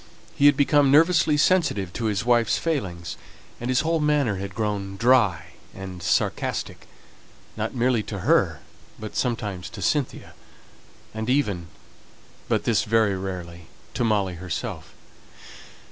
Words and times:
He 0.33 0.47
had 0.47 0.57
become 0.57 0.89
nervously 0.89 1.37
sensitive 1.37 1.93
to 1.93 2.05
his 2.05 2.25
wife's 2.25 2.57
failings, 2.57 3.17
and 3.59 3.69
his 3.69 3.81
whole 3.81 3.99
manner 3.99 4.37
had 4.37 4.55
grown 4.55 4.97
dry 4.97 5.51
and 5.75 6.01
sarcastic, 6.01 6.87
not 7.55 7.75
merely 7.75 8.01
to 8.09 8.21
her, 8.21 8.61
but 8.99 9.15
sometimes 9.15 9.69
to 9.69 9.81
Cynthia, 9.83 10.33
and 11.13 11.29
even 11.29 11.67
but 12.49 12.63
this 12.63 12.81
very 12.83 13.15
rarely, 13.15 13.67
to 13.93 14.03
Molly 14.03 14.33
herself. 14.33 14.95